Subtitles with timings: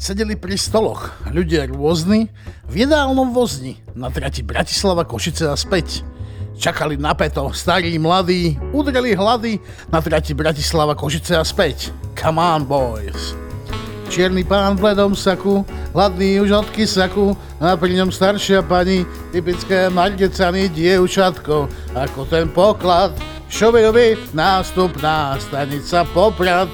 [0.00, 2.32] Sedeli pri stoloch ľudia rôzni
[2.72, 6.00] v jedálnom vozni na trati Bratislava Košice a späť.
[6.56, 9.60] Čakali napeto, starí, mladí, udreli hlady
[9.92, 11.92] na trati Bratislava Košice a späť.
[12.16, 13.36] Come on, boys!
[14.08, 19.04] Čierny pán v bledom saku, hladný už od kysaku, a pri ňom staršia pani,
[19.36, 23.12] typické margecany dievčatko, ako ten poklad,
[23.52, 26.72] šovejovi nástupná stanica Poprad.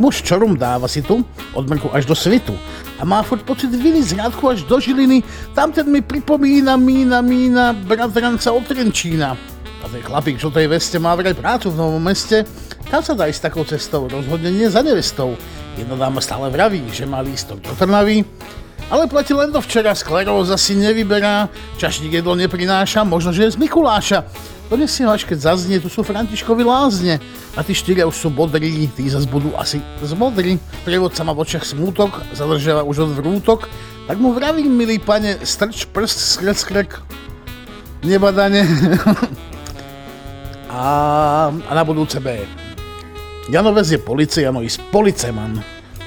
[0.00, 1.20] Muž čorum dáva si tu,
[1.52, 2.56] od mrku až do svitu.
[2.96, 5.20] A má furt pocit viny z Rádku až do Žiliny,
[5.52, 9.36] tamten mi pripomína mína mína bratranca od Trenčína.
[9.84, 12.48] A ten chlapík v žltej veste má vraj prácu v novom meste,
[12.88, 15.36] tam sa dá ísť takou cestou, rozhodne nie za nevestou.
[15.76, 18.24] Jedna dáma stále vraví, že má lístok do Trnavy,
[18.88, 23.60] ale platí len do včera, skleróza si nevyberá, čašník jedlo neprináša, možno, že je z
[23.60, 24.24] Mikuláša.
[24.70, 27.18] Si ho až keď zaznie, tu sú Františkovi lázne.
[27.58, 30.62] A tí štyria už sú bodrí, tí zase budú asi zmodrí.
[30.86, 33.66] Prievodca má v očiach smútok, zadržiava už od vrútok.
[34.06, 36.90] Tak mu vravím, milý pane, strč prst, skrek, skrek.
[38.06, 38.62] Nebadane.
[40.70, 40.82] a,
[41.50, 42.46] a na budúce B.
[43.50, 45.58] Janovec je policej, Jano is policeman.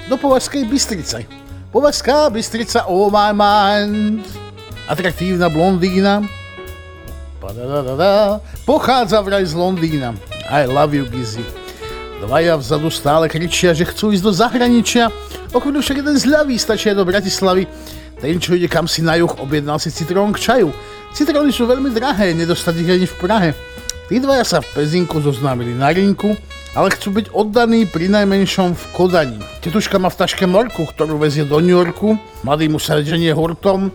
[0.07, 1.27] Do Považskej Bystrice.
[1.75, 4.23] Považská Bystrica, oh my mind.
[4.87, 6.23] Atraktívna blondína,
[8.63, 10.15] Pochádza vraj z Londýna.
[10.47, 11.43] I love you, Gizzy.
[12.23, 15.11] Dvaja vzadu stále kričia, že chcú ísť do zahraničia.
[15.51, 17.67] O chvíľu však jeden zľaví stačia do Bratislavy.
[18.23, 20.71] Ten, čo ide kam si na juh, objednal si citrón k čaju.
[21.11, 23.49] Citróny sú veľmi drahé, nedostať ich ani v Prahe.
[24.07, 26.39] Tí dvaja sa v Pezinku zoznámili na rinku,
[26.79, 29.39] ale chcú byť oddaní pri najmenšom v Kodani.
[29.59, 32.15] Tetuška má v taške morku, ktorú vezie do New Yorku,
[32.47, 33.91] mladý mu sa ženie hurtom,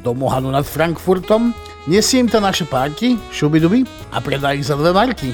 [0.00, 1.52] do Mohanu nad Frankfurtom
[1.86, 5.30] Nesie im to naše párky, šubiduby a predá ich za dve marky.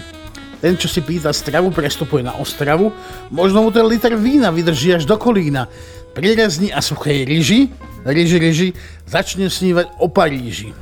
[0.60, 2.92] Ten, čo si pýta stravu, prestupuje na Ostravu,
[3.32, 5.64] možno mu ten liter vína vydrží až do kolína.
[6.12, 7.72] Pri rezni a suchej ryži,
[8.04, 8.68] ryži, ryži,
[9.08, 10.76] začne snívať o Paríži.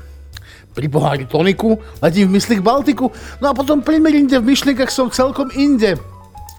[0.74, 5.54] Pri pohári toniku letím v mysli Baltiku, no a potom pri v myšlienkach som celkom
[5.54, 5.94] inde.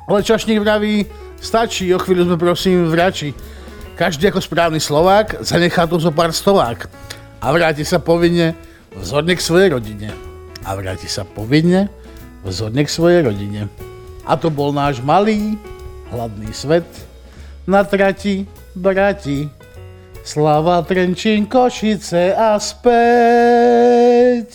[0.07, 1.03] Ale čašník vraví,
[1.43, 3.35] stačí, o chvíľu sme prosím vrači.
[3.99, 6.87] Každý ako správny Slovák zanechá tu zo pár stovák
[7.43, 10.11] a vráti sa povinne vzhodne k svojej rodine
[10.67, 11.87] a vráti sa povinne
[12.43, 13.71] vzhodne k svojej rodine.
[14.27, 15.57] A to bol náš malý,
[16.13, 16.85] hladný svet
[17.65, 19.49] na trati, brati,
[20.21, 24.53] Slava Trenčín, Košice a späť.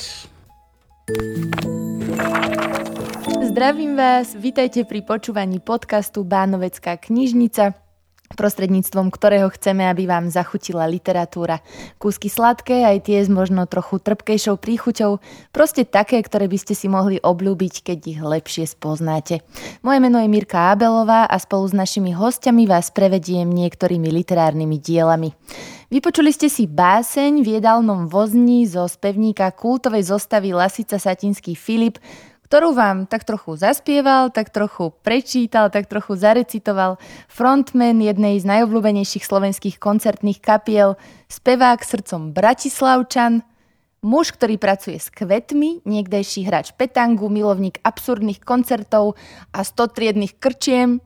[3.42, 7.85] Zdravím vás, vítajte pri počúvaní podcastu Bánovecká knižnica
[8.34, 11.62] prostredníctvom ktorého chceme, aby vám zachutila literatúra.
[12.02, 15.22] Kúsky sladké, aj tie s možno trochu trpkejšou príchuťou,
[15.54, 19.44] proste také, ktoré by ste si mohli obľúbiť, keď ich lepšie spoznáte.
[19.86, 25.30] Moje meno je Mirka Abelová a spolu s našimi hostiami vás prevediem niektorými literárnymi dielami.
[25.86, 32.02] Vypočuli ste si báseň v jedálnom vozni zo spevníka kultovej zostavy Lasica Satinský Filip,
[32.46, 39.26] ktorú vám tak trochu zaspieval, tak trochu prečítal, tak trochu zarecitoval frontman jednej z najobľúbenejších
[39.26, 40.94] slovenských koncertných kapiel,
[41.26, 43.42] spevák srdcom Bratislavčan,
[44.06, 49.18] muž, ktorý pracuje s kvetmi, niekdejší hráč petangu, milovník absurdných koncertov
[49.50, 51.02] a stotriedných krčiem.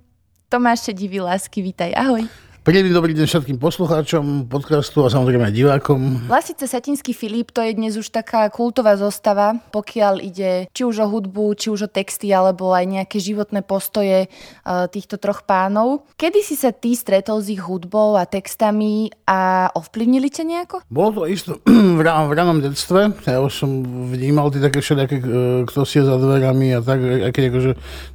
[0.52, 2.49] Tomáš Divý lásky, vítaj, ahoj.
[2.60, 6.28] Príjemný dobrý deň všetkým poslucháčom podcastu a samozrejme aj divákom.
[6.28, 11.08] Lasice Satinský Filip to je dnes už taká kultová zostava, pokiaľ ide či už o
[11.08, 16.04] hudbu, či už o texty, alebo aj nejaké životné postoje uh, týchto troch pánov.
[16.20, 20.84] Kedy si sa ty stretol s ich hudbou a textami a ovplyvnili ťa nejako?
[20.92, 21.64] Bolo to isto
[21.96, 23.08] v, rá, v ranom detstve.
[23.24, 23.80] Ja už som
[24.12, 27.70] vnímal tie také všelijaké, uh, kto si je za dverami a tak, aj keď akože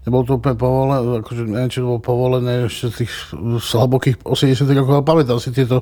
[0.06, 3.34] nebolo to úplne povolené, akože neviem, či to bolo povolené ešte tých
[4.36, 5.82] 80 rokov a pamätal si tieto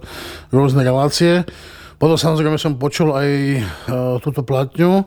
[0.53, 1.43] rôzne relácie.
[1.97, 5.03] Potom samozrejme som počul aj uh, túto platňu,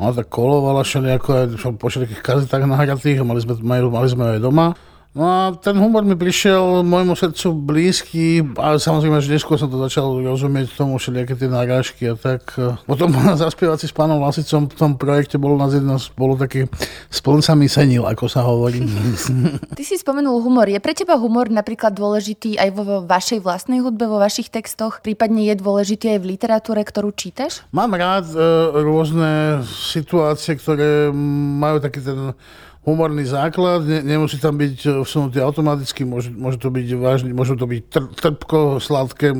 [0.00, 1.46] ona tak kolovala všelijako aj
[1.76, 4.72] po všetkých kazetách nahratých, mali sme, mali, mali sme aj doma.
[5.10, 9.74] No a ten humor mi prišiel môjmu srdcu blízky, ale samozrejme, že neskôr som to
[9.82, 12.54] začal rozumieť tomu všelijaké tie narážky a tak.
[12.86, 13.10] Potom
[13.42, 16.70] zaspievať si s pánom Lasicom v tom projekte bolo nás jedno, bolo taký
[17.10, 18.86] s plncami senil, ako sa hovorí.
[19.78, 20.70] Ty si spomenul humor.
[20.70, 25.02] Je pre teba humor napríklad dôležitý aj vo vašej vlastnej hudbe, vo vašich textoch?
[25.02, 27.66] Prípadne je dôležitý aj v literatúre, ktorú čítaš?
[27.74, 28.38] Mám rád e,
[28.78, 31.10] rôzne situácie, ktoré
[31.58, 32.38] majú taký ten
[32.84, 37.56] humorný základ, ne, nemusí tam byť eh, vsunutý automaticky, môže, môže to byť vážne, môže
[37.56, 39.36] to byť tr, trpko, sladké.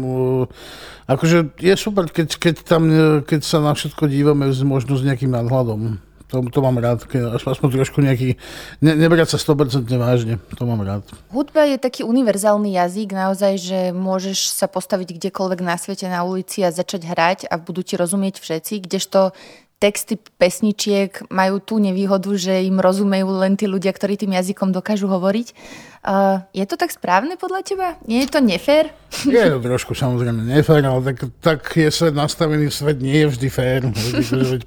[1.10, 6.10] Akože je super, keď, keď, tam, eh, keď sa na všetko dívame s nejakým nadhľadom.
[6.30, 8.38] To, to mám rád, aspoň trošku nejaký,
[8.78, 11.02] ne, nebrať sa 100% vážne, to mám rád.
[11.34, 16.62] Hudba je taký univerzálny jazyk, naozaj, že môžeš sa postaviť kdekoľvek na svete, na ulici
[16.62, 19.34] a začať hrať a budú ti rozumieť všetci, kdežto
[19.80, 25.08] texty pesničiek majú tú nevýhodu, že im rozumejú len tí ľudia, ktorí tým jazykom dokážu
[25.08, 25.56] hovoriť.
[26.00, 27.88] Uh, je to tak správne podľa teba?
[28.04, 28.92] Nie je to nefér?
[29.24, 33.48] Je to trošku samozrejme nefér, ale tak, tak je svet nastavený, svet nie je vždy
[33.48, 33.80] fér,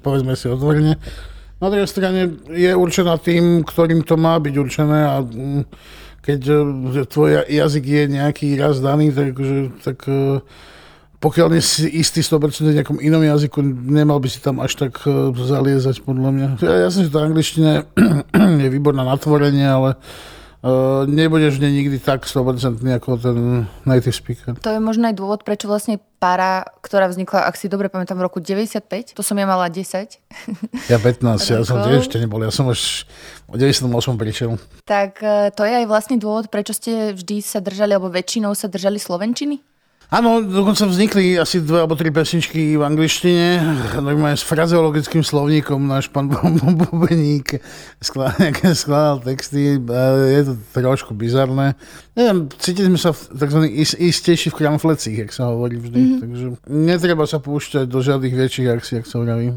[0.02, 0.98] povedzme si otvorene.
[1.62, 5.62] Na druhej strane je určená tým, ktorým to má byť určené a mm,
[6.26, 6.40] keď
[7.06, 9.38] tvoj jazyk je nejaký raz daný, tak,
[9.82, 10.42] tak uh,
[11.24, 15.00] pokiaľ nie si istý 100% v nejakom inom jazyku, nemal by si tam až tak
[15.08, 16.48] e, zaliezať, podľa mňa.
[16.60, 17.88] Ja, ja som si to angličtina
[18.64, 19.96] je výborná na tvorenie, ale
[20.64, 24.56] Uh, nebudeš v nikdy tak 100% ako ten native speaker.
[24.64, 28.24] To je možno aj dôvod, prečo vlastne para, ktorá vznikla, ak si dobre pamätám, v
[28.24, 29.84] roku 95, to som ja mala 10.
[30.88, 31.20] Ja 15,
[31.52, 33.04] ja som tiež ešte nebol, ja som už
[33.52, 34.56] v 98 prišiel.
[34.88, 38.64] Tak e, to je aj vlastne dôvod, prečo ste vždy sa držali, alebo väčšinou sa
[38.64, 39.73] držali slovenčiny?
[40.14, 43.58] Áno, dokonca vznikli asi dve alebo tri pesničky v angličtine,
[43.98, 47.58] normálne s frazeologickým slovníkom náš pán Bubeník
[47.98, 51.74] skladal texty, je to trošku bizarné.
[52.14, 53.66] Neviem, cítili sme sa tzv.
[53.98, 56.20] istejší v kramflecích, jak sa hovorí vždy, mm-hmm.
[56.22, 59.50] takže netreba sa púšťať do žiadnych väčších akcií, ak sa hovorí.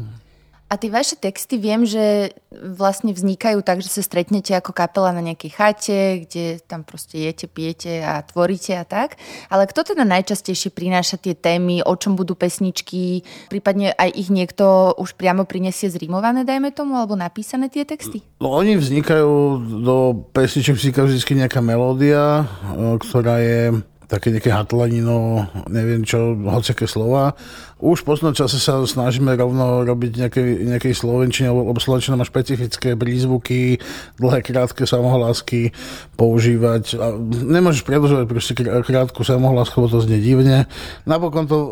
[0.68, 5.24] A tie vaše texty viem, že vlastne vznikajú tak, že sa stretnete ako kapela na
[5.24, 9.16] nejakej chate, kde tam proste jete, pijete a tvoríte a tak.
[9.48, 14.92] Ale kto teda najčastejšie prináša tie témy, o čom budú pesničky, prípadne aj ich niekto
[15.00, 18.20] už priamo prinesie zrímované, dajme tomu, alebo napísané tie texty?
[18.36, 19.32] No, oni vznikajú,
[19.80, 19.96] do
[20.36, 27.36] pesniček vzniká vždy nejaká melódia, e, ktorá je také nejaké hatlanino, neviem čo, hociaké slova.
[27.78, 32.98] Už v poslednom čase sa snažíme rovno robiť nejaké, nejakej slovenčine, lebo slovenčina má špecifické
[32.98, 33.78] prízvuky,
[34.18, 35.70] dlhé, krátke samohlásky
[36.18, 36.98] používať.
[36.98, 40.66] A nemôžeš predlžovať proste krátku samohlásku, lebo to znie divne.
[41.06, 41.70] Napokon to, uh,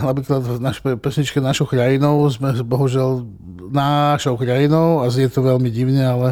[0.00, 3.28] napríklad v našej pesničke Našou krajinou sme bohužiaľ
[3.72, 6.28] našou krajinou a znie to veľmi divne, ale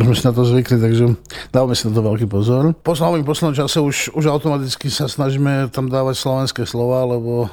[0.00, 1.04] už sme si na to zvykli, takže
[1.52, 2.72] dávame si na to veľký pozor.
[2.80, 7.52] Po v poslednom čase už, už automaticky sa snažíme tam dávať slovenské slova, lebo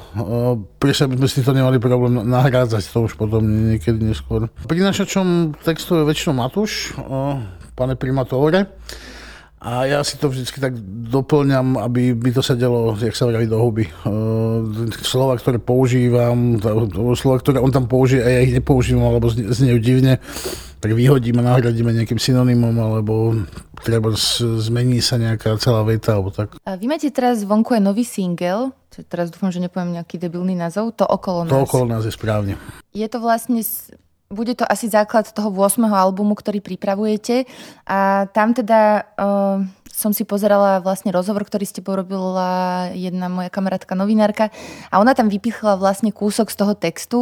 [0.58, 4.50] uh, pri sebe sme si to nemali problém nahrádzať to už potom niekedy neskôr.
[4.66, 6.92] Prinašačom textu je väčšinou Matúš,
[7.78, 8.66] pane primatore.
[9.58, 10.78] A ja si to vždycky tak
[11.10, 13.90] doplňam, aby mi to sedelo, jak sa vraví, do huby.
[15.02, 16.62] Slova, ktoré používam,
[17.18, 20.22] slova, ktoré on tam použije a ja ich nepoužívam, alebo znejú divne,
[20.78, 23.34] tak vyhodíme, nahradíme nejakým synonymom, alebo
[23.82, 24.14] treba
[24.62, 26.54] zmení sa nejaká celá veta, alebo tak.
[26.62, 28.74] A vy máte teraz vonku aj nový single,
[29.10, 31.52] teraz dúfam, že nepoviem nejaký debilný názov, To okolo nás.
[31.52, 32.58] To okolo nás je správne.
[32.94, 33.62] Je to vlastne
[34.28, 35.88] bude to asi základ toho 8.
[35.88, 37.48] albumu, ktorý pripravujete.
[37.88, 43.96] A tam teda uh, som si pozerala vlastne rozhovor, ktorý ste porobila jedna moja kamarátka
[43.96, 44.52] novinárka
[44.92, 47.20] a ona tam vypichla vlastne kúsok z toho textu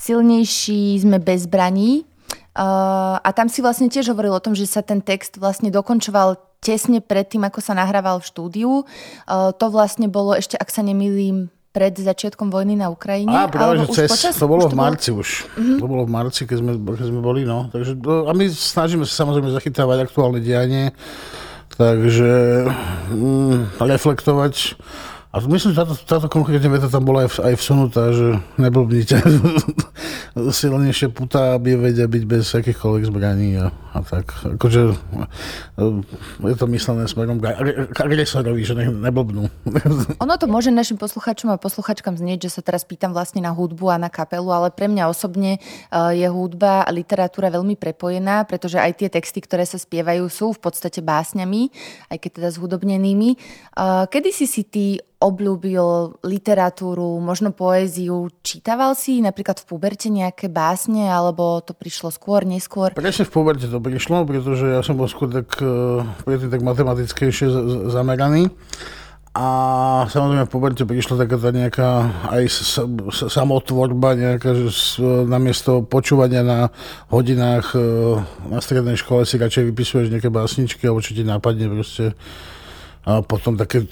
[0.00, 2.08] Silnejší sme bez zbraní.
[2.50, 6.38] Uh, a tam si vlastne tiež hovoril o tom, že sa ten text vlastne dokončoval
[6.58, 8.70] tesne pred tým, ako sa nahrával v štúdiu.
[9.24, 13.30] Uh, to vlastne bolo ešte, ak sa nemýlim, pred začiatkom vojny na Ukrajine?
[13.30, 15.46] Á, práve, že cez, počas, to bolo v marci už.
[15.54, 15.78] Uh-huh.
[15.78, 17.70] To bolo v marci, keď sme, keď sme boli, no.
[17.70, 20.90] Takže, a my snažíme sa samozrejme zachytávať aktuálne dianie,
[21.78, 22.66] takže
[23.14, 24.74] mm, reflektovať
[25.30, 29.22] a myslím, že táto, táto konkrétne veta tam bola aj, aj vsunutá, že neblbnite.
[30.58, 34.34] Silnejšie puta, aby vedia byť bez akýchkoľvek zbraní a, a tak.
[34.58, 34.90] Akože
[36.42, 37.54] je to myslené smerom k,
[37.94, 39.46] agresorovi, že ne, neblbnú.
[40.26, 43.86] ono to môže našim posluchačom a posluchačkám znieť, že sa teraz pýtam vlastne na hudbu
[43.86, 45.62] a na kapelu, ale pre mňa osobne
[46.10, 50.58] je hudba a literatúra veľmi prepojená, pretože aj tie texty, ktoré sa spievajú, sú v
[50.58, 51.70] podstate básňami,
[52.10, 53.38] aj keď teda zhudobnenými.
[54.10, 58.32] Kedy si si ty obľúbil literatúru, možno poéziu.
[58.40, 62.96] Čítaval si napríklad v puberte nejaké básne, alebo to prišlo skôr, neskôr?
[62.96, 67.52] Presne v puberte to prišlo, pretože ja som bol skôr tak, uh, tak matematickejšie
[67.92, 68.48] zameraný.
[69.30, 69.46] A
[70.10, 71.90] samozrejme v puberte prišla taká tá nejaká
[72.34, 72.50] aj
[73.30, 76.74] samotvorba, nejaká, že namiesto počúvania na
[77.14, 77.78] hodinách e,
[78.50, 82.18] na strednej škole si radšej vypisuješ nejaké básničky, čo ti nápadne proste
[83.00, 83.86] a potom také e,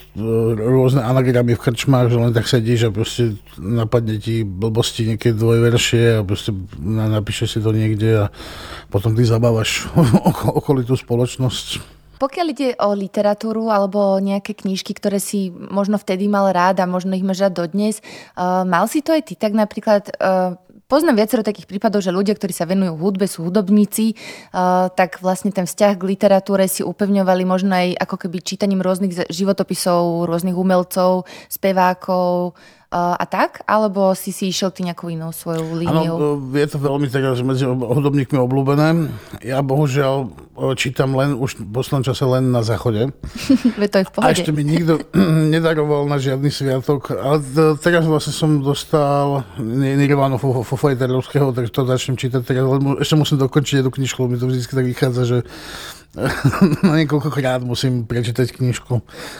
[0.56, 6.20] rôzne anagramy v krčmách, že len tak sedíš a proste napadne ti blbosti nejaké dvojveršie
[6.20, 6.52] a proste
[6.84, 8.34] napíše si to niekde a
[8.92, 9.88] potom ty zabávaš
[10.60, 11.98] okolitú spoločnosť.
[12.18, 17.14] Pokiaľ ide o literatúru alebo nejaké knížky, ktoré si možno vtedy mal rád a možno
[17.14, 18.02] ich máš rád dodnes,
[18.34, 20.58] uh, mal si to aj ty tak napríklad uh,
[20.88, 24.16] Poznám viacero takých prípadov, že ľudia, ktorí sa venujú hudbe, sú hudobníci,
[24.56, 29.28] uh, tak vlastne ten vzťah k literatúre si upevňovali možno aj ako keby čítaním rôznych
[29.28, 32.56] životopisov, rôznych umelcov, spevákov,
[32.88, 33.60] a tak?
[33.68, 36.16] Alebo si si išiel ty nejakou inou svojou líniou?
[36.16, 39.12] Áno, je to veľmi teraz medzi hudobníkmi obľúbené.
[39.44, 40.32] Ja bohužiaľ
[40.72, 43.12] čítam len už v poslednom čase len na záchode.
[43.92, 44.24] to je v pohode.
[44.24, 45.04] A ešte mi nikto
[45.54, 47.12] nedaroval na žiadny sviatok.
[47.12, 47.44] Ale
[47.76, 52.64] teraz vlastne som dostal Nirvana Fofajterovského, takže to začnem čítať teraz.
[53.04, 55.38] Ešte musím dokončiť jednu knižku, mi to vždy tak vychádza, že
[56.88, 58.94] na niekoľkokrát musím prečítať knižku.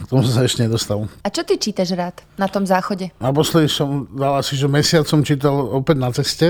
[0.05, 1.09] K tomu som sa ešte nedostal.
[1.25, 3.09] A čo ty čítaš rád na tom záchode?
[3.19, 6.47] Naposledy som dal asi, že mesiac som čítal opäť na ceste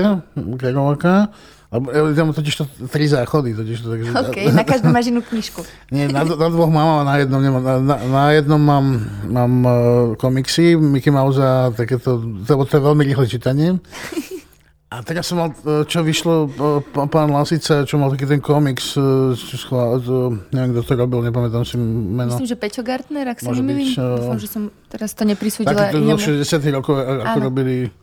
[0.59, 1.31] Kerováka.
[1.69, 3.53] Lebo ja tam totiž to tri záchody.
[3.53, 4.09] Totiž to, takže...
[4.09, 5.61] OK, na každom máš inú knižku.
[5.93, 7.61] Nie, na, na dvoch mám a na jednom nemám.
[7.61, 8.85] Na, na, na jednom mám,
[9.29, 9.71] mám uh,
[10.17, 13.77] komiksy Mickey Mouse a takéto, to, to je veľmi rýchle čítanie.
[14.89, 18.97] A teraz som mal, e, čo vyšlo, e, pán Lasica, čo mal taký ten komiks,
[18.97, 22.33] e, čo schvál, to, neviem, kto to robil, nepamätám si meno.
[22.33, 23.93] Myslím, že Peťo Gartner, ak sa nemýlim.
[23.93, 27.45] Dúfam, že som teraz to neprisúdila Taký to do 60 rokov, ako Áno.
[27.53, 27.93] robili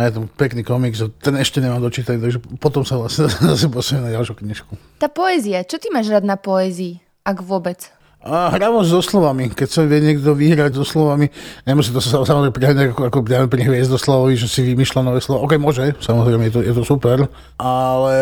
[0.00, 4.10] a je to pekný komiks, ten ešte nemám dočítať, takže potom sa vlastne zase posuniem
[4.10, 4.72] na ďalšiu knižku.
[4.98, 7.86] Tá poézia, čo ty máš rád na poézii, ak vôbec?
[8.20, 9.48] A hravosť so slovami.
[9.48, 11.32] Keď sa vie niekto vyhrať so slovami,
[11.64, 15.48] nemusí to sa samozrejme prihľadať ako, ako pri Hviezdoslavovi, že si vymýšľa nové slovo.
[15.48, 18.18] OK, môže, samozrejme, je to, je to super, ale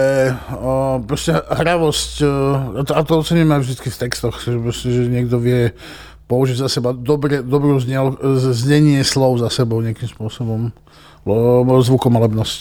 [0.55, 2.31] o, proste hravosť, o,
[2.95, 5.75] a to ocením aj vždy v textoch, že, proste, že niekto vie
[6.31, 8.15] použiť za seba dobre, dobrú znel,
[8.55, 10.71] znenie slov za sebou nejakým spôsobom.
[11.67, 12.61] Zvukomalebnosť.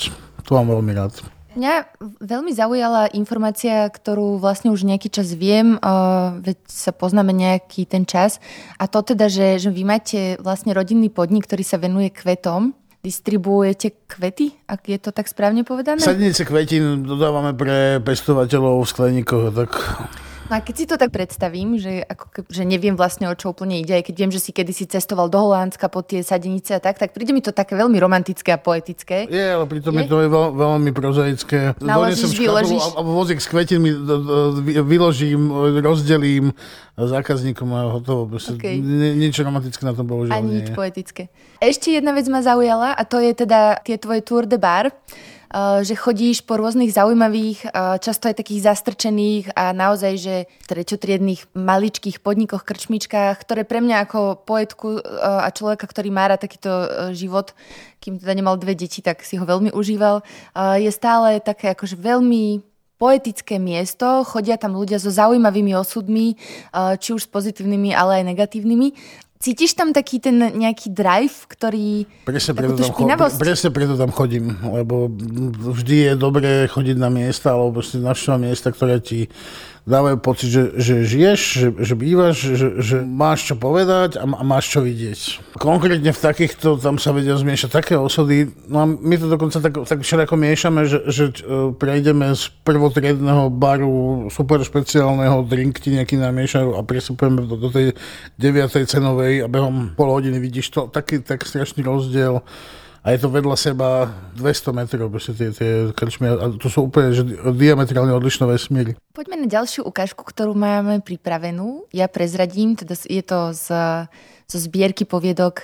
[0.50, 1.37] To mám veľmi rád.
[1.58, 7.90] Mňa veľmi zaujala informácia, ktorú vlastne už nejaký čas viem, uh, veď sa poznáme nejaký
[7.90, 8.38] ten čas.
[8.78, 12.78] A to teda, že, že vy máte vlastne rodinný podnik, ktorý sa venuje kvetom.
[13.02, 15.98] Distribuujete kvety, ak je to tak správne povedané?
[15.98, 19.46] Sadnice kvetín dodávame pre pestovateľov v skleníkoch.
[19.50, 19.72] Tak...
[20.48, 23.84] No a keď si to tak predstavím, že, ako že neviem vlastne o čo úplne
[23.84, 26.96] ide, aj keď viem, že si kedysi cestoval do Holandska po tie sadenice a tak,
[26.96, 29.28] tak príde mi to také veľmi romantické a poetické.
[29.28, 31.76] Je, ale pritom je, je to je veľ, veľmi prozaické.
[31.84, 32.80] Naložíš, vyložíš.
[32.80, 33.92] A, a vozík s kvetinmi
[34.88, 35.52] vyložím,
[35.84, 36.56] rozdelím
[36.96, 38.32] zákazníkom a hotovo.
[38.32, 38.80] Okay.
[39.20, 41.28] Nič romantické na tom bohužiaľ Ani nič poetické.
[41.60, 44.96] Ešte jedna vec ma zaujala a to je teda tie tvoje tour de bar.
[45.48, 50.36] Eh, že chodíš po rôznych zaujímavých, eh, často aj takých zastrčených a naozaj, že
[50.68, 56.44] treťotriedných maličkých podnikoch, krčmičkách, ktoré pre mňa ako poetku eh, a človeka, ktorý má rád
[56.44, 56.70] takýto
[57.16, 57.56] život,
[58.04, 60.22] kým teda nemal dve deti, tak si ho veľmi užíval,
[60.78, 62.62] je stále také akože veľmi
[62.98, 66.38] poetické miesto, chodia tam ľudia so zaujímavými osudmi,
[66.74, 68.88] či už s pozitívnymi, ale aj negatívnymi.
[69.38, 72.10] Cítiš tam taký ten nejaký drive, ktorý...
[72.26, 75.06] Presne preto, tam, cho- presne preto tam chodím, lebo
[75.78, 79.30] vždy je dobré chodiť na miesta, alebo proste navštevovať miesta, ktoré ti
[79.88, 84.76] dávajú pocit, že, že žiješ, že, že bývaš, že, že máš čo povedať a, máš
[84.76, 85.56] čo vidieť.
[85.56, 89.74] Konkrétne v takýchto, tam sa vedia zmiešať také osady, no a my to dokonca tak,
[89.88, 96.20] tak všelijako miešame, že, že e, prejdeme z prvotriedného baru super špeciálneho drink ti nejaký
[96.20, 97.96] namiešajú a prestupujeme do, do tej
[98.36, 102.44] deviatej cenovej a behom pol hodiny vidíš to, taký tak strašný rozdiel
[103.08, 107.24] a je to vedľa seba 200 metrov, tie, tie krčmy, a to sú úplne že
[107.56, 109.00] diametrálne odlišné vesmíry.
[109.16, 111.88] Poďme na ďalšiu ukážku, ktorú máme pripravenú.
[111.96, 113.68] Ja prezradím, teda je to z,
[114.44, 115.64] zo zbierky poviedok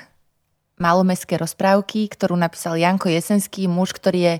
[0.79, 4.35] Malomestské rozprávky, ktorú napísal Janko Jesenský, muž, ktorý je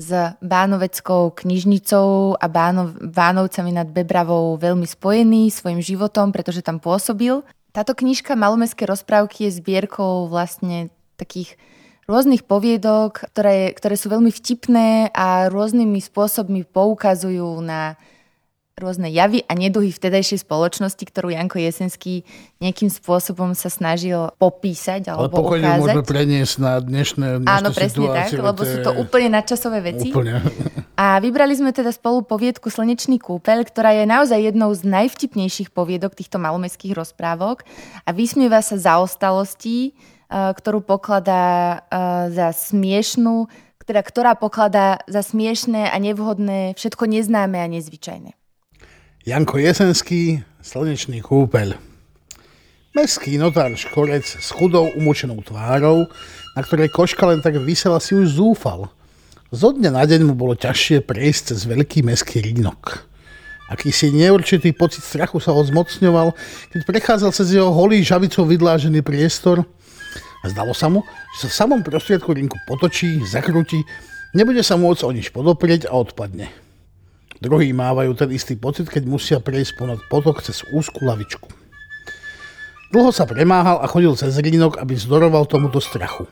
[0.00, 7.44] s Bánoveckou knižnicou a Bánov, Bánovcami nad Bebravou veľmi spojený svojim životom, pretože tam pôsobil.
[7.70, 10.88] Táto knižka Malomestské rozprávky je zbierkou vlastne
[11.20, 11.60] takých
[12.04, 17.96] rôznych poviedok, ktoré, ktoré sú veľmi vtipné a rôznymi spôsobmi poukazujú na
[18.74, 22.26] rôzne javy a neduhy vtedajšej spoločnosti, ktorú Janko Jesenský
[22.58, 25.78] nejakým spôsobom sa snažil popísať alebo Ale ukázať.
[25.78, 30.10] môžeme preniesť na dnešné, dnešné Áno, presne tak, lebo sú to úplne nadčasové veci.
[30.10, 30.42] Úplne.
[30.98, 36.18] A vybrali sme teda spolu poviedku Slnečný kúpeľ, ktorá je naozaj jednou z najvtipnejších poviedok
[36.18, 37.62] týchto malomestských rozprávok
[38.02, 39.94] a vysmieva sa zaostalostí,
[40.30, 41.84] ktorú pokladá
[42.30, 43.46] za smiešnú,
[43.84, 48.32] teda ktorá pokladá za smiešné a nevhodné všetko neznáme a nezvyčajné.
[49.24, 51.76] Janko Jesenský, Slnečný kúpeľ.
[52.96, 56.08] Mestský notár Škorec s chudou umočenou tvárou,
[56.56, 58.88] na ktorej koška len tak vysela si už zúfal.
[59.52, 63.04] Zo dňa na deň mu bolo ťažšie prejsť cez veľký mestský rínok.
[63.68, 66.36] Akýsi neurčitý pocit strachu sa ho zmocňoval,
[66.72, 69.64] keď prechádzal cez jeho holý žavicou vydlážený priestor–
[70.50, 71.04] zdalo sa mu,
[71.36, 73.84] že sa v samom prostriedku rinku potočí, zakrúti,
[74.34, 76.50] Nebude sa môcť o nič podoprieť a odpadne.
[77.38, 81.46] Druhí mávajú ten istý pocit, keď musia prejsť ponad potok cez úzku lavičku.
[82.90, 86.26] Dlho sa premáhal a chodil cez rínok, aby zdoroval tomuto strachu.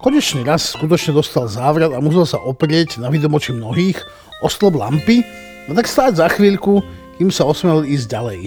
[0.00, 4.00] Konečný raz skutočne dostal závrat a musel sa oprieť na vidomoči mnohých
[4.40, 5.20] o stĺp lampy
[5.68, 6.80] a tak stáť za chvíľku,
[7.20, 8.40] kým sa osmel ísť ďalej.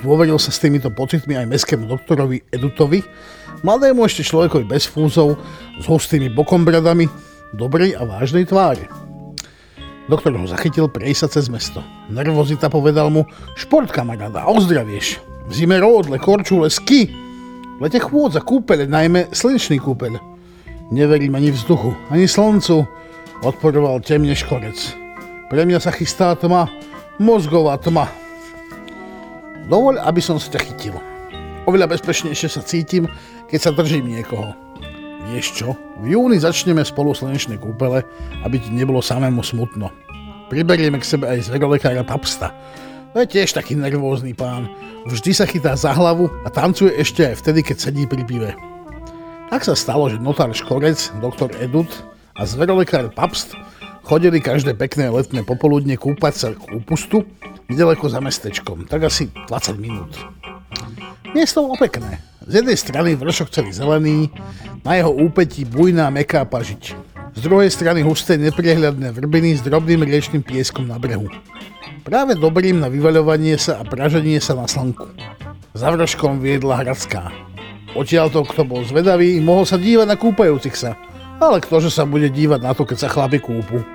[0.00, 3.00] Zdôveril sa s týmito pocitmi aj mestskému doktorovi Edutovi,
[3.64, 5.40] mladému ešte človekovi bez fúzov,
[5.80, 7.08] s hustými bokombradami,
[7.56, 8.84] dobrej a vážnej tvári.
[10.04, 11.80] Doktor ho zachytil prejsť sa cez mesto.
[12.12, 13.24] Nervozita povedal mu,
[13.56, 15.16] šport kamaráda, ozdravieš.
[15.48, 17.08] V zime ródle, korčule, ski.
[17.08, 20.20] V lete chôdza, kúpele, najmä slnečný kúpeľ.
[20.92, 22.84] Neverím ani vzduchu, ani slncu,
[23.40, 24.76] odporoval temne škorec.
[25.48, 26.68] Pre mňa sa chystá tma,
[27.16, 28.04] mozgová tma.
[29.72, 31.13] Dovoľ, aby som si ťa chytil.
[31.64, 33.08] Oveľa bezpečnejšie sa cítim,
[33.48, 34.52] keď sa držím niekoho.
[35.32, 35.68] Vieš čo?
[36.04, 38.04] V júni začneme spolu slnečné kúpele,
[38.44, 39.88] aby ti nebolo samému smutno.
[40.52, 42.52] Priberieme k sebe aj zverolekára Papsta.
[43.16, 44.68] To je tiež taký nervózny pán.
[45.08, 48.50] Vždy sa chytá za hlavu a tancuje ešte aj vtedy, keď sedí pri pive.
[49.48, 51.88] Tak sa stalo, že notár Škorec, doktor Edut
[52.36, 53.56] a zverolekár Papst
[54.04, 57.24] chodili každé pekné letné popoludne kúpať sa k úpustu,
[57.72, 60.12] nedaleko za mestečkom, tak asi 20 minút.
[61.34, 62.22] Miesto bolo pekné.
[62.46, 64.30] Z jednej strany vršok celý zelený,
[64.86, 66.94] na jeho úpetí bujná meká pažiť.
[67.34, 71.26] Z druhej strany husté nepriehľadné vrbiny s drobným riečným pieskom na brehu.
[72.06, 75.10] Práve dobrým na vyvaľovanie sa a praženie sa na slnku.
[75.74, 77.34] Za vrškom viedla Hradská,
[77.94, 80.98] Odtiaľ to, kto bol zvedavý, mohol sa dívať na kúpajúcich sa.
[81.38, 83.86] Ale ktože sa bude dívať na to, keď sa chlapi kúpu.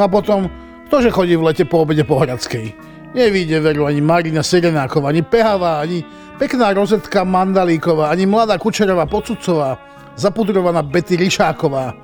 [0.04, 0.48] a potom,
[0.88, 2.72] ktože chodí v lete po obede po Hradskej.
[3.14, 6.02] Nevíde veru ani Marina Serenáková, ani Pehavá, ani
[6.38, 9.78] pekná rozetka Mandalíková, ani mladá Kučerová Pocucová,
[10.18, 11.94] zapudrovaná Betty Lišáková.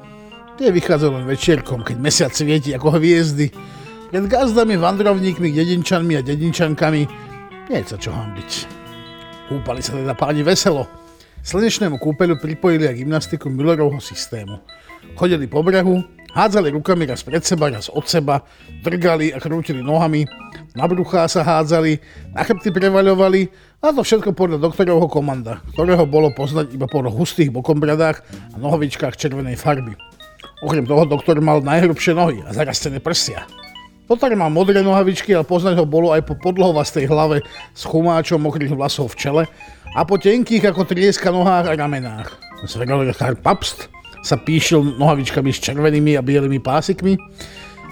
[0.54, 3.50] Tie vychádzajú len večierkom, keď mesiac svieti ako hviezdy.
[4.14, 7.02] Pred gazdami, vandrovníkmi, dedinčanmi a dedinčankami
[7.70, 8.50] nie je sa čo hambiť.
[9.50, 10.86] Kúpali sa teda páni veselo,
[11.40, 14.60] Slnečnému kúpeľu pripojili aj gymnastiku Millerovho systému.
[15.16, 16.00] Chodili po brehu,
[16.32, 18.40] hádzali rukami raz pred seba, raz od seba,
[18.80, 20.24] drgali a krútili nohami,
[20.72, 21.98] na bruchá sa hádzali,
[22.32, 23.50] na chrbty prevaľovali
[23.82, 28.22] a to všetko podľa doktorovho komanda, ktorého bolo poznať iba po hustých bokombradách
[28.54, 29.98] a nohovičkách červenej farby.
[30.60, 33.48] Okrem toho doktor mal najhrubšie nohy a zarastené prsia.
[34.10, 38.74] Lotar má modré nohavičky, ale poznať ho bolo aj po podlhovastej hlave s chumáčom mokrých
[38.74, 39.42] vlasov v čele
[39.94, 42.28] a po tenkých ako trieska nohách a ramenách.
[42.66, 47.16] Zverolegár Papst sa píšil nohavičkami s červenými a bielými pásikmi,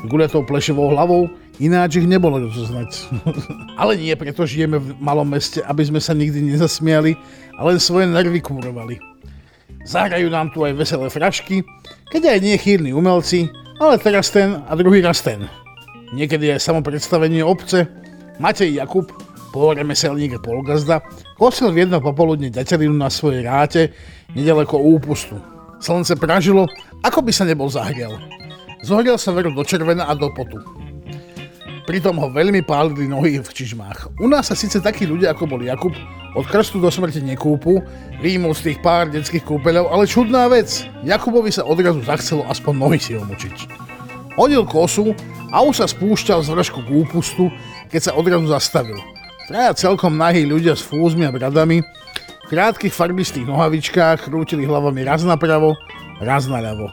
[0.06, 1.26] guletou plešovou hlavou,
[1.58, 2.90] ináč ich nebolo rozoznať.
[3.80, 7.18] ale nie preto žijeme v malom meste, aby sme sa nikdy nezasmiali
[7.58, 9.00] a len svoje nervy kúrovali.
[9.88, 11.64] Zahrajú nám tu aj veselé frašky,
[12.12, 13.48] keď aj nie chýrni umelci,
[13.80, 15.48] ale teraz ten a druhý raz ten.
[16.12, 17.88] Niekedy aj samo predstavenie obce.
[18.38, 19.10] Matej Jakub,
[19.50, 21.02] poloremeselník a polgazda,
[21.36, 23.82] kosil v jedno popoludne ďatelinu na svojej ráte
[24.36, 25.58] nedaleko úpustu.
[25.78, 26.66] Slnce pražilo,
[27.06, 28.18] ako by sa nebol zahriel.
[28.82, 30.58] Zohriel sa veru do červena a do potu.
[31.88, 34.20] Pritom ho veľmi pálili nohy v čižmách.
[34.20, 35.94] U nás sa síce takí ľudia ako bol Jakub
[36.36, 37.80] od krstu do smrti nekúpu,
[38.20, 42.98] výjimú z tých pár detských kúpeľov, ale čudná vec, Jakubovi sa odrazu zachcelo aspoň nohy
[43.00, 43.56] si omočiť.
[44.36, 45.16] Hodil kosu
[45.50, 47.48] a už sa spúšťal z vršku k úpustu,
[47.88, 49.00] keď sa odrazu zastavil.
[49.48, 51.80] Traja celkom nahí ľudia s fúzmi a bradami,
[52.48, 55.76] v krátkých farbistých nohavičkách krútili hlavami raz napravo,
[56.16, 56.88] raz naľavo.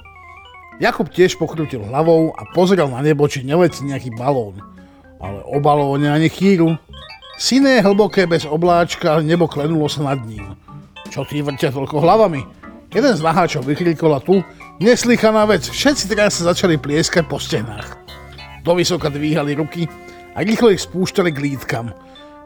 [0.84, 4.60] Jakub tiež pokrútil hlavou a pozrel na nebo, či neletí nejaký balón.
[5.24, 6.76] Ale o balóne ani chýru.
[7.40, 10.44] Siné, hlboké, bez obláčka, nebo klenulo sa nad ním.
[11.08, 12.44] Čo tí vrtia toľko hlavami?
[12.92, 14.44] Jeden z naháčov vykrikol a tu,
[14.84, 17.96] neslychaná vec, všetci teraz sa začali plieskať po stenách.
[18.68, 19.88] Do vysoka dvíhali ruky
[20.36, 21.96] a rýchlo ich spúšťali k lítkam.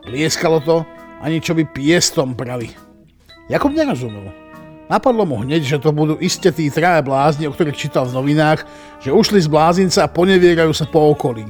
[0.06, 0.86] Plieskalo to,
[1.26, 2.89] ani čo by piestom brali.
[3.50, 4.30] Jakub nerozumel.
[4.90, 8.66] Napadlo mu hneď, že to budú iste tí traja blázni, o ktorých čítal v novinách,
[9.02, 11.50] že ušli z blázinca a ponevierajú sa po okolí.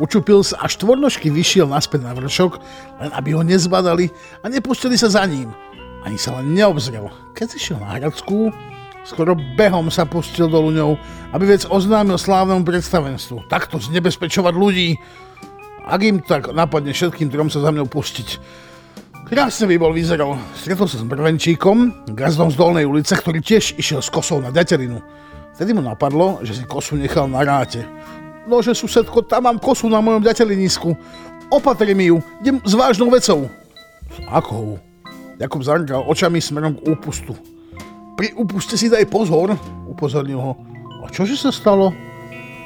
[0.00, 2.52] Učupil sa a štvornožky vyšiel naspäť na vršok,
[3.04, 4.08] len aby ho nezbadali
[4.40, 5.52] a nepustili sa za ním.
[6.04, 7.12] Ani sa len neobzrel.
[7.36, 8.48] Keď si šiel na Hradskú,
[9.02, 10.94] Skoro behom sa pustil dolu ňou,
[11.34, 13.50] aby vec oznámil slávnemu predstavenstvu.
[13.50, 14.94] Takto znebezpečovať ľudí.
[15.82, 18.38] Ak im tak napadne všetkým trom sa za mňou pustiť.
[19.22, 20.34] Krásne by bol vyzeral.
[20.58, 24.98] Stretol sa s Brvenčíkom, gazdom z Dolnej ulice, ktorý tiež išiel s kosou na ďatelinu.
[25.54, 27.86] Vtedy mu napadlo, že si kosu nechal na ráte.
[28.50, 30.98] No, že susedko, tam mám kosu na mojom ďatelinisku.
[31.54, 33.46] Opatri mi ju, idem s vážnou vecou.
[34.10, 34.82] S akou?
[35.38, 37.38] Jakub zargal očami smerom k úpustu.
[38.18, 39.54] Pri upuste si daj pozor,
[39.86, 40.52] upozornil ho.
[41.02, 41.94] A čože sa stalo?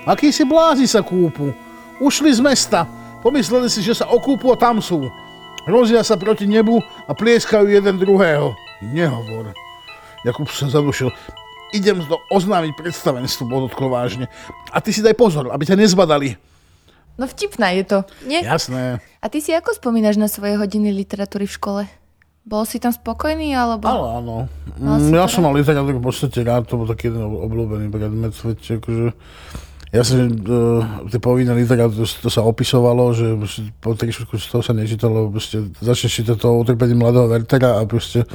[0.08, 1.52] Akí si blázi sa kúpu?
[2.00, 2.88] Ušli z mesta.
[3.20, 5.08] Pomysleli si, že sa okúpu a tam sú.
[5.66, 8.54] Rozia sa proti nebu a plieskajú jeden druhého.
[8.80, 9.50] Nehovor.
[10.22, 11.10] Jakub sa zadušil.
[11.74, 14.30] Idem to oznámiť predstavenstvu, podotkol vážne.
[14.70, 16.38] A ty si daj pozor, aby ťa nezbadali.
[17.18, 17.98] No vtipná je to,
[18.28, 18.44] nie?
[18.44, 19.02] Jasné.
[19.18, 21.82] A ty si ako spomínaš na svoje hodiny literatúry v škole?
[22.46, 23.90] Bol si tam spokojný, alebo...
[23.90, 24.36] Áno, áno.
[24.78, 27.90] Mal Mm, ja to som mal literatúru v podstate rád, to bol taký jeden obľúbený
[27.90, 28.30] predmet.
[28.36, 29.06] Veď, akože,
[29.96, 33.32] ja si, uh, tie povinné literatúry, to, to sa opisovalo, že
[33.80, 38.28] po tričku z toho sa nečítalo, proste začneš čítať to utrpenie mladého Wertera a proste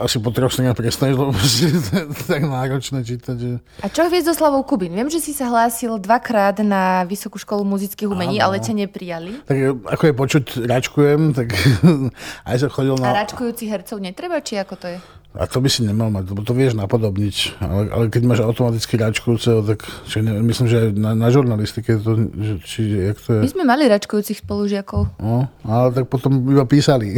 [0.00, 1.72] asi po troch staniach prestaneš, lebo proste
[2.30, 3.52] tak náročné čítať, že...
[3.84, 4.96] A čo Hviezdoslavou Kubín?
[4.96, 8.56] Viem, že si sa hlásil dvakrát na Vysokú školu muzických umení, Áno.
[8.56, 9.44] ale ťa neprijali.
[9.44, 9.56] Tak
[9.88, 11.52] ako je počuť, račkujem, tak
[12.48, 13.20] aj som chodil A na...
[13.24, 14.98] račkujúcich hercov netreba, či ako to je?
[15.30, 17.62] A to by si nemal mať, lebo to vieš napodobniť.
[17.62, 22.26] Ale, ale keď máš automaticky račkujúceho, tak že ne, myslím, že na, na žurnalistike to,
[22.34, 22.80] že, či,
[23.14, 23.54] jak to My je.
[23.54, 25.22] sme mali račkujúcich spolužiakov.
[25.22, 27.14] No, ale tak potom iba písali.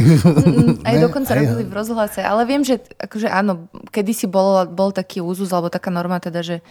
[0.85, 1.01] Aj Ne?
[1.01, 2.21] dokonca Aj, robili v rozhlase.
[2.21, 6.61] Ale viem, že akože áno, kedysi bol, bol taký úzus, alebo taká norma teda, že,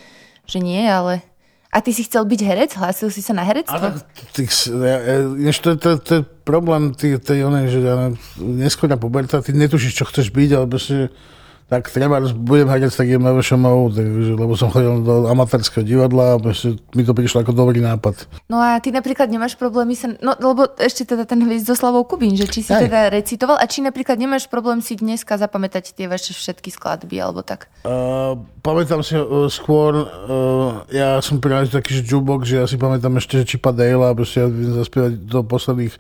[0.47, 1.27] že nie, ale...
[1.73, 2.71] A ty si chcel byť herec?
[2.77, 3.73] Hlásil si sa na herectvo?
[3.73, 3.97] Ale
[4.37, 9.57] ty, to, to, to, je problém ty, tej onej, že ja, neskôr na puberta, ty
[9.57, 11.09] netušíš, čo chceš byť, ale proste
[11.73, 16.37] tak treba, budem herec, tak idem na VŠMU, takže, lebo som chodil do amatérskeho divadla
[16.37, 16.41] a
[16.93, 18.29] mi to prišlo ako dobrý nápad.
[18.53, 20.13] No a ty napríklad nemáš problémy sa...
[20.21, 22.93] No lebo ešte teda ten Hviezdoslavou Kubín, že či si Hej.
[22.93, 27.41] teda recitoval a či napríklad nemáš problém si dneska zapamätať tie vaše všetky skladby alebo
[27.41, 27.73] tak.
[27.89, 32.77] Uh, pamätám si uh, skôr, uh, ja som prinášal taký že jukebox, že ja si
[32.77, 35.95] pamätám ešte, že Chipa Dale a proste ja viem zaspievať do posledných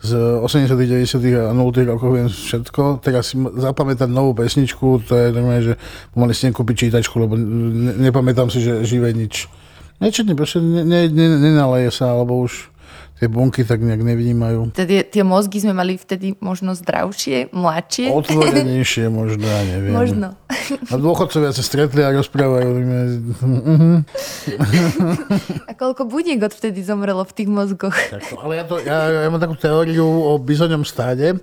[0.00, 0.10] z
[0.40, 3.04] 80 90 a 0 rokov viem všetko.
[3.04, 5.74] Teraz si zapamätať novú pesničku, to je normálne, že
[6.14, 9.50] pomaly si kúpiť čítačku, lebo ne, nepamätám si, že živé nič.
[9.98, 12.70] Nečetne, proste ne, ne, ne, nenaleje sa, alebo už
[13.18, 14.70] tie bunky tak nejak nevnímajú.
[14.70, 18.14] Tedy tie mozgy sme mali vtedy možno zdravšie, mladšie.
[18.14, 19.94] Otvorenejšie možno, ja neviem.
[19.94, 20.38] Možno.
[20.88, 22.70] A dôchodcovia sa stretli a rozprávajú.
[23.42, 23.98] mhm.
[25.68, 27.94] A koľko budiek odvtedy zomrelo v tých mozgoch?
[27.94, 31.36] Takto, ale ja, to, ja, ja mám takú teóriu o bizoňom stáde,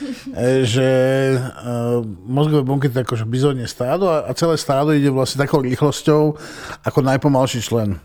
[0.74, 0.88] že
[1.36, 5.58] uh, mozgové bunky to je akože bizonie stádo a, a celé stádo ide vlastne takou
[5.58, 6.38] rýchlosťou
[6.86, 7.98] ako najpomalší člen.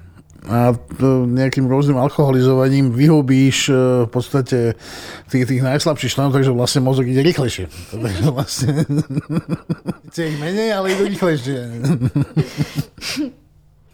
[0.50, 0.74] A
[1.30, 3.74] nejakým rôznym alkoholizovaním vyhubíš e,
[4.06, 4.74] v podstate
[5.30, 7.70] tých, tých najslabších členov, takže vlastne mozog ide rýchlejšie.
[7.94, 8.82] Takže vlastne
[10.10, 11.58] chce ich menej, ale idú rýchlejšie.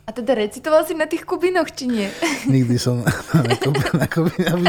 [0.07, 2.07] A teda recitoval si na tých kubinoch, či nie?
[2.47, 3.11] Nikdy som na,
[3.43, 3.59] na,
[3.99, 4.65] na Kubínu, aby,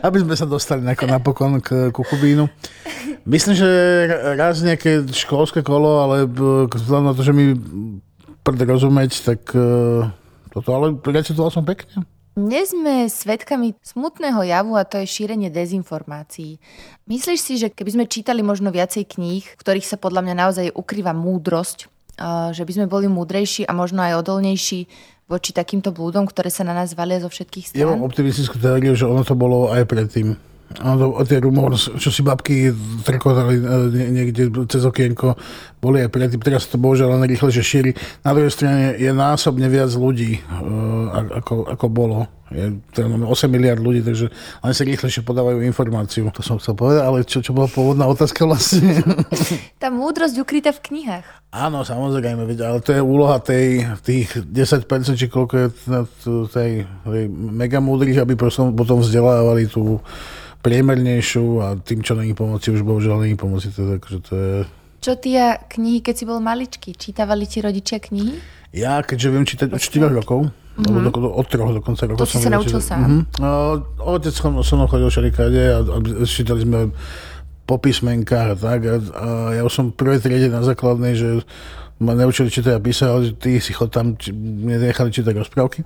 [0.00, 2.48] aby sme sa dostali nako, napokon k, ku Kubínu.
[3.28, 3.68] Myslím, že
[4.40, 7.52] raz nejaké školské kolo, ale b- vzhľadom na to, že mi
[8.40, 10.08] prd rozumieť, tak eh,
[10.50, 12.02] toto, ale recitoval som pekne.
[12.30, 16.62] Dnes sme svedkami smutného javu a to je šírenie dezinformácií.
[17.10, 20.66] Myslíš si, že keby sme čítali možno viacej kníh, v ktorých sa podľa mňa naozaj
[20.70, 21.90] ukrýva múdrosť,
[22.54, 24.86] že by sme boli múdrejší a možno aj odolnejší
[25.26, 28.08] voči takýmto blúdom, ktoré sa na nás valia zo všetkých Ja mám strán?
[28.10, 30.34] optimistickú teóriu, že ono to bolo aj predtým.
[30.70, 32.70] Ono to, o tie rumor, čo si babky
[33.02, 35.34] trekotali eh, nie- niekde cez okienko,
[35.82, 36.38] boli aj predtým.
[36.38, 37.90] Teraz to bohužiaľ len rýchlejšie šíri.
[38.22, 40.38] Na druhej strane je násobne viac ľudí,
[41.10, 42.18] a- ako, ako bolo.
[42.50, 46.30] Je, teda máme 8 miliard ľudí, takže len sa rýchlejšie podávajú informáciu.
[46.34, 49.02] To som chcel povedať, ale čo, čo bola pôvodná otázka vlastne?
[49.82, 51.26] Tá múdrosť ukrytá v knihách.
[51.50, 55.66] Áno, samozrejme, ale to je úloha tej, tých 10%, či koľko je
[56.50, 59.98] tej, tej mega múdrych, aby potom, potom vzdelávali tú
[60.60, 63.72] priemernejšiu a tým, čo není pomoci, už bohužiaľ není pomoci.
[63.72, 64.52] Je, akože to je...
[65.00, 66.92] Čo ty a knihy, keď si bol maličký?
[66.92, 68.36] Čítavali ti rodičia knihy?
[68.76, 71.08] Ja, keďže viem čítať od 4 rokov, mm-hmm.
[71.08, 72.20] do, od 3 dokonca rokov.
[72.20, 73.00] To si sa naučil sám?
[73.00, 73.20] Mhm.
[73.40, 73.50] No,
[74.04, 75.96] otec som, som chodil všelikade a, a
[76.28, 76.92] čítali sme
[77.64, 78.80] po písmenkách a tak.
[78.84, 81.28] A, a ja už som v prvej triede na základnej, že
[82.00, 85.84] ma neučili čítať a písať, ale ty si chod tam, či, nechali čítať rozprávky.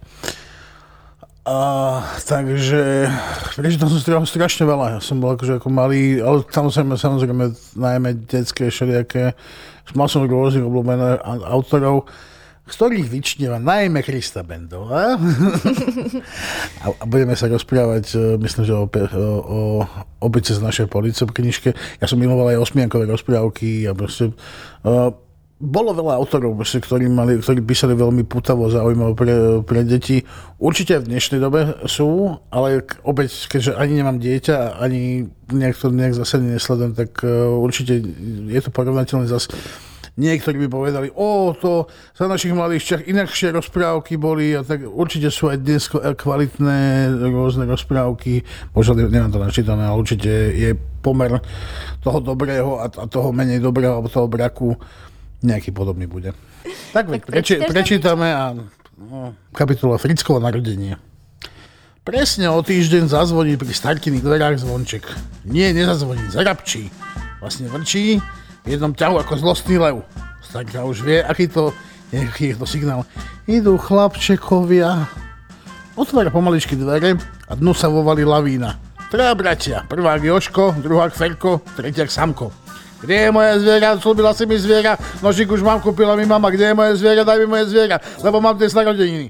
[1.45, 3.05] A, takže
[3.53, 4.97] prečítal som stra- strašne veľa.
[4.97, 7.45] Ja som bol akože ako malý, ale samozrejme, samozrejme
[7.77, 9.37] najmä detské všelijaké.
[9.93, 12.09] Mal som rôznych obľúbených autorov,
[12.65, 15.21] z ktorých vyčnieva najmä Krista Bendová.
[16.83, 19.61] a, a budeme sa rozprávať, e, myslím, že o, o,
[20.25, 21.77] o z našej police v knižke.
[22.01, 24.33] Ja som miloval aj osmiankové rozprávky a proste...
[24.81, 25.13] Uh,
[25.65, 30.21] bolo veľa autorov, ktorí, mali, ktorí písali veľmi putavo, zaujímavé pre, pre deti.
[30.61, 36.15] Určite v dnešnej dobe sú, ale opäť, keďže ani nemám dieťa, ani nejak to nejak
[36.15, 38.05] zase nesledujem, tak uh, určite
[38.49, 39.51] je to porovnateľné zase
[40.15, 45.27] Niektorí by povedali, o, to za našich mladých čach inakšie rozprávky boli a tak určite
[45.27, 48.47] sú aj dnes kvalitné rôzne rozprávky.
[48.79, 50.71] Možno nemám to načítané, ale určite je
[51.03, 51.43] pomer
[51.99, 54.79] toho dobrého a, toho menej dobrého, toho braku
[55.45, 56.33] nejaký podobný bude.
[56.97, 58.57] Tak, tak preči, prečítame a
[58.97, 60.97] no, kapitola Frickovo narodenie.
[62.05, 65.05] Presne o týždeň zazvoní pri starkyných dverách zvonček.
[65.49, 66.93] Nie, nezazvoní, zarabčí.
[67.41, 68.21] Vlastne vrčí,
[68.65, 70.05] v jednom ťahu ako zlostný lev.
[70.45, 71.73] Starka už vie, aký to,
[72.13, 73.09] aký je to signál.
[73.49, 75.09] Idú chlapčekovia.
[75.97, 77.17] Otvára pomaličky dvere
[77.49, 78.77] a dnu sa vovali lavína.
[79.09, 82.64] Traja bratia, prvák Joško, druhák Ferko, tretiak Samko.
[83.05, 84.01] Kde je moje zviera?
[84.01, 86.49] Slúbila si mi zviera, nožík už mám, kúpila mi mama.
[86.49, 87.21] Kde je moje zviera?
[87.21, 89.29] Daj mi moje zviera, lebo mám dnes narodeniny.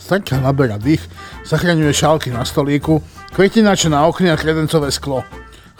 [0.00, 1.04] Starka naberá dých,
[1.44, 3.04] zachraňuje šálky na stolíku,
[3.36, 5.20] kvetinače na okne a kredencové sklo.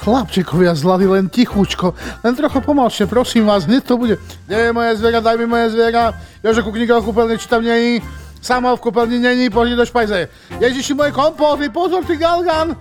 [0.04, 4.20] Chlapčekovia zlady len tichúčko, len trochu pomalšie, prosím vás, hneď to bude.
[4.44, 6.12] Kde je moje zviera, daj mi moje zviera.
[6.44, 8.04] Jožo, kniha o kúpeľni, či tam není.
[8.44, 10.28] Samo v kúpeľni není, poďte do špajze.
[10.60, 12.76] Ježiši, moje kompóty, pozor, ty galgan.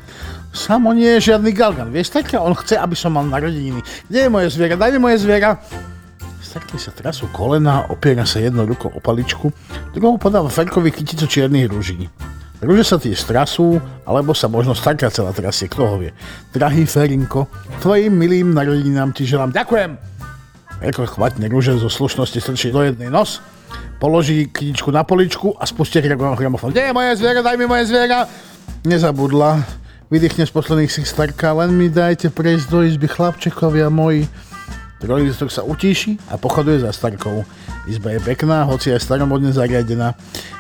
[0.60, 3.80] Samo nie je žiadny galgan, vieš, tak on chce, aby som mal narodeniny.
[4.12, 5.56] Kde je moje zviera, daj mi moje zviera.
[6.50, 9.54] Takne sa trasú kolena, opiera sa jednou rukou o paličku,
[9.94, 12.10] druhou podáva Ferkovi kyticu čiernych rúží.
[12.60, 16.12] Rúže sa tie strasú, alebo sa možno starka celá trasie, kto ho vie.
[16.52, 17.48] Drahý Ferinko,
[17.80, 19.56] tvojim milým narodinám ti želám.
[19.56, 19.96] Ďakujem!
[20.84, 23.40] Ferko chvatne rúže zo slušnosti strčí do jednej nos,
[24.02, 26.76] položí kničku na poličku a spustí gramofón.
[26.76, 28.28] Kde je moje zviera, daj mi moje zviera!
[28.84, 29.79] Nezabudla,
[30.10, 34.26] vydýchne z posledných si starka, len mi dajte prejsť do izby chlapčekovia moji.
[35.00, 37.48] Trojlistok sa utíši a pochoduje za starkou.
[37.88, 40.18] Izba je pekná, hoci aj staromodne zariadená.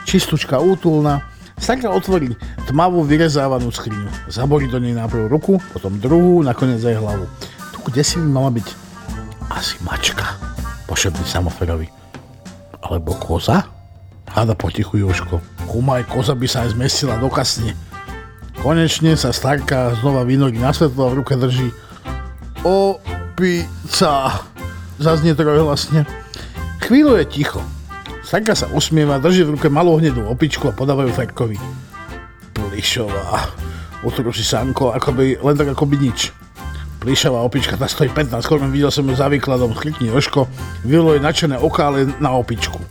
[0.07, 1.25] Čistúčka útulná,
[1.59, 2.39] Starka otvorí
[2.71, 4.31] tmavú vyrezávanú skriňu.
[4.31, 7.27] Zaborí do nej najprv ruku, potom druhú, nakoniec aj hlavu.
[7.75, 8.67] Tu kde si mala byť?
[9.51, 10.39] Asi mačka,
[10.87, 11.91] pošepní samoferovi.
[12.79, 13.67] Alebo koza?
[14.31, 15.43] Háda potichu Joško.
[15.67, 17.75] Kuma koza by sa aj zmestila do kasne.
[18.59, 21.71] Konečne sa starka znova vynorí na svetlo a v ruke drží
[22.67, 24.43] opica.
[24.99, 26.03] Zaznie trojhlasne.
[26.83, 27.63] Chvíľu je ticho.
[28.19, 31.55] Sanka sa usmieva, drží v ruke malú hnedú opičku a podávajú Ferkovi.
[32.51, 33.47] Plišová,
[34.03, 36.35] utrúši Sanko, akoby, len tak akoby nič.
[36.99, 40.51] Plišová opička, tá stojí 15 korun, videl som ju za výkladom, sklikni Joško,
[40.83, 42.83] vylo je načené oká len na opičku.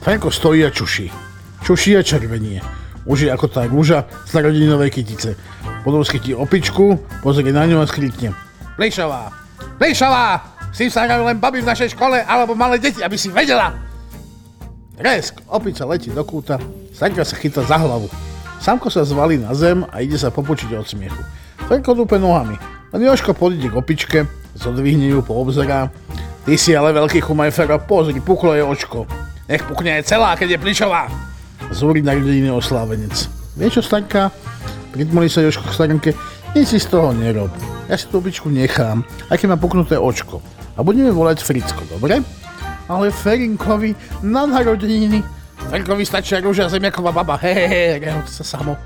[0.00, 1.12] Ferko stojí a čuší.
[1.60, 2.81] Čuší a červenie.
[3.02, 5.34] Už je ako tá rúža z narodeninovej kytice.
[5.82, 8.30] Potom schytí opičku, pozrie na ňu a sklikne.
[8.78, 9.34] Plišová!
[9.78, 10.54] Plišová!
[10.72, 13.76] Si sa len babi v našej škole alebo malé deti, aby si vedela!
[14.96, 16.56] Tresk, opica letí do kúta,
[16.94, 18.06] Sanka sa chytá za hlavu.
[18.62, 21.18] Samko sa zvalí na zem a ide sa popučiť od smiechu.
[21.66, 22.54] Ferko dúpe nohami.
[22.94, 24.18] Len Joško podíde k opičke,
[24.54, 25.90] zodvihne ju, poobzerá.
[26.46, 29.10] Ty si ale veľký chumaj Fero, pozri, puklo je očko.
[29.50, 31.10] Nech pukne aj celá, keď je pličová.
[31.72, 33.28] Zúri na rodiny oslávenec.
[33.56, 34.28] Vieš čo, Stanka?
[34.92, 36.10] Pridmolí sa Joško k Stanke.
[36.52, 37.48] Nic si z toho nerob.
[37.88, 40.44] Ja si tú opičku nechám, keď má puknuté očko.
[40.76, 42.20] A budeme volať Fricko, dobre?
[42.88, 45.22] ale Ferinkovi na narodeniny.
[45.70, 48.76] Ferinkovi stačia rúža zemiaková baba, hehehe, he, sa samo.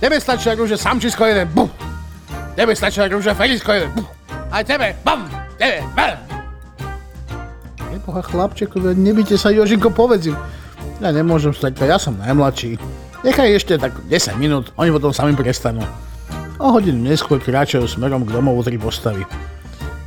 [0.00, 1.70] Tebe stačia rúže samčisko jeden, bum.
[2.58, 4.06] Tebe stačia rúže Ferinsko jeden, bum.
[4.50, 5.28] Aj tebe, bam,
[5.60, 6.18] tebe, bam.
[7.92, 10.32] Neboha chlapčeku, nebyte sa Jožinko povedz
[11.02, 12.78] Ja nemôžem stať, ja som najmladší.
[13.26, 15.82] Nechaj ešte tak 10 minút, oni potom sami prestanú.
[16.62, 19.26] O hodinu neskôr kráčajú smerom k domovu tri postavy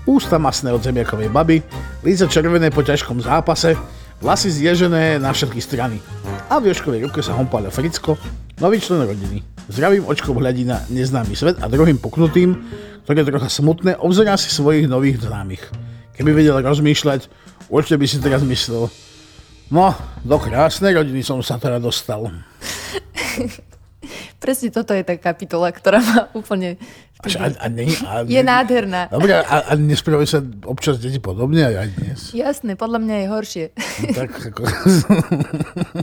[0.06, 1.58] ústa masné od zemiakovej baby,
[2.06, 3.74] líce červené po ťažkom zápase,
[4.22, 5.98] vlasy zježené na všetky strany.
[6.50, 8.14] A v Joškovej ruke sa hompáľa Fricko,
[8.62, 9.42] nový člen rodiny.
[9.66, 12.54] Zdravým očkom hľadí na neznámy svet a druhým poknutým,
[13.10, 15.74] ktoré trocha smutné, obzerá si svojich nových známych.
[16.14, 17.28] Keby vedel rozmýšľať,
[17.74, 18.94] určite by si teraz myslel,
[19.72, 22.30] no, do krásnej rodiny som sa teda dostal.
[24.44, 26.78] Presne toto je tá kapitola, ktorá ma úplne...
[27.26, 29.10] A, a, ne, a, je nádherná.
[29.10, 32.20] Dobre, a, a nespravujú sa občas deti podobne aj dnes?
[32.38, 33.66] Jasné, podľa mňa je horšie.
[33.74, 34.62] No, tak ako...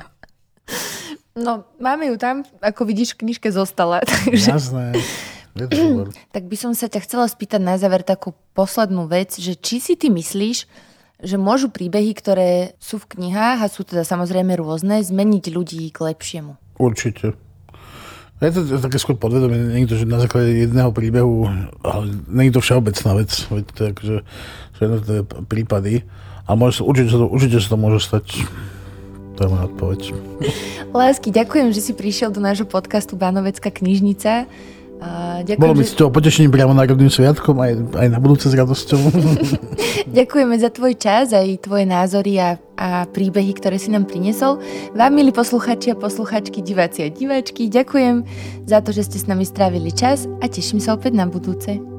[1.47, 4.03] no, máme ju tam, ako vidíš, v knižke zostala.
[4.03, 4.49] Takže...
[4.51, 4.99] Jasné.
[6.35, 9.95] tak by som sa ťa chcela spýtať na záver takú poslednú vec, že či si
[9.95, 10.67] ty myslíš,
[11.23, 15.99] že môžu príbehy, ktoré sú v knihách a sú teda samozrejme rôzne, zmeniť ľudí k
[16.13, 16.59] lepšiemu?
[16.77, 17.39] Určite.
[18.43, 21.47] Je to, také skôr podvedomie, nie je to, že na základe jedného príbehu,
[21.87, 24.17] ale nie je to všeobecná vec, veď to je akože,
[24.75, 25.95] sú jednotlivé prípady,
[26.43, 28.27] a môže, určite, sa to, určite sa to môže stať.
[29.39, 30.01] To je moja odpoveď.
[30.91, 34.51] Lásky, ďakujem, že si prišiel do nášho podcastu Bánovecká knižnica.
[35.03, 38.55] A ďakujem, Bolo mi s toho potešením priamo národným sviatkom aj, aj na budúce s
[38.55, 39.03] radosťou.
[40.19, 44.63] Ďakujeme za tvoj čas aj tvoje názory a, a príbehy, ktoré si nám priniesol.
[44.95, 48.23] Vám, milí posluchači a posluchačky, diváci a diváčky, ďakujem
[48.71, 51.92] za to, že ste s nami strávili čas a teším sa opäť na budúce.